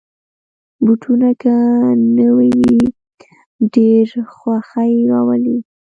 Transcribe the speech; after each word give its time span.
بوټونه 0.83 1.29
که 1.41 1.55
نوې 2.17 2.49
وي، 2.59 2.81
ډېر 3.73 4.07
خوښي 4.35 4.93
راولي. 5.11 5.57